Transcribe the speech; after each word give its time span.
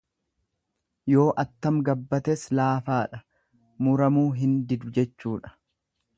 Yoo 1.15 1.25
attam 1.43 1.77
gabbates 1.89 2.47
laafaadha 2.61 3.21
muramuu 3.89 4.27
hin 4.41 4.59
didu 4.73 4.97
jechuudha. 4.99 5.55